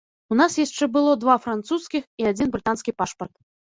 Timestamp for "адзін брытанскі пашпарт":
2.35-3.35